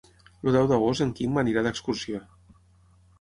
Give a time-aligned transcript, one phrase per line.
[0.45, 2.23] El deu d'agost en Quim anirà d'excursió.